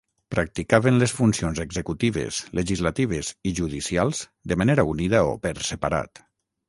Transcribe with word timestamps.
Practicaven 0.35 0.95
les 1.01 1.11
funcions 1.17 1.61
executives, 1.65 2.39
legislatives 2.61 3.29
i 3.51 3.53
judicials 3.63 4.23
de 4.53 4.59
manera 4.63 4.87
unida 4.95 5.23
o 5.31 5.37
per 5.45 5.53
separat. 5.73 6.25